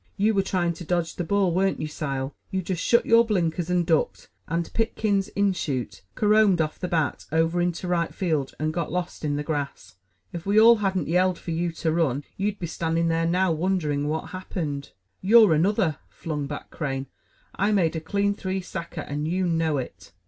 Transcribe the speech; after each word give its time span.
You 0.17 0.33
were 0.33 0.41
trying 0.41 0.73
to 0.73 0.83
dodge 0.83 1.13
the 1.15 1.23
ball, 1.23 1.53
weren't 1.53 1.79
you, 1.79 1.85
Sile? 1.85 2.33
You 2.49 2.63
just 2.63 2.83
shut 2.83 3.05
your 3.05 3.23
blinkers 3.23 3.69
and 3.69 3.85
ducked, 3.85 4.29
and 4.47 4.73
Pitkins' 4.73 5.29
inshoot 5.37 6.01
carromed 6.15 6.59
off 6.59 6.79
the 6.79 6.87
bat 6.87 7.27
over 7.31 7.61
into 7.61 7.87
right 7.87 8.11
field 8.11 8.55
and 8.57 8.73
got 8.73 8.91
lost 8.91 9.23
in 9.23 9.35
the 9.35 9.43
grass. 9.43 9.97
If 10.33 10.43
we 10.43 10.59
all 10.59 10.77
hadn't 10.77 11.07
yelled 11.07 11.37
for 11.37 11.51
you 11.51 11.71
to 11.73 11.91
run, 11.91 12.23
you'd 12.35 12.57
be 12.57 12.65
standing 12.65 13.09
there 13.09 13.27
now, 13.27 13.51
wondering 13.51 14.07
what 14.07 14.29
had 14.31 14.39
happened." 14.39 14.89
"Yeou're 15.23 15.53
another," 15.53 15.99
flung 16.09 16.47
back 16.47 16.71
Crane. 16.71 17.05
"I 17.53 17.71
made 17.71 17.95
a 17.95 18.01
clean 18.01 18.33
three 18.33 18.61
sacker, 18.61 19.01
and 19.01 19.27
yeou 19.27 19.45
know 19.45 19.77
it." 19.77 20.13